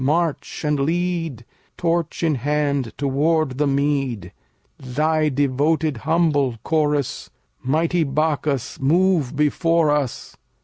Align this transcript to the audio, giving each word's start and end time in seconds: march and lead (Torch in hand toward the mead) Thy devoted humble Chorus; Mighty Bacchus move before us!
march 0.03 0.63
and 0.65 0.79
lead 0.79 1.45
(Torch 1.77 2.23
in 2.23 2.33
hand 2.33 2.91
toward 2.97 3.59
the 3.59 3.67
mead) 3.67 4.31
Thy 4.79 5.29
devoted 5.29 5.97
humble 5.97 6.57
Chorus; 6.63 7.29
Mighty 7.61 8.03
Bacchus 8.03 8.79
move 8.79 9.35
before 9.35 9.91
us! 9.91 10.35